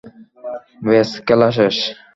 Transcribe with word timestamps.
ব্যাস, 0.85 1.09
খেলা 1.27 1.49
শেষ। 1.57 1.77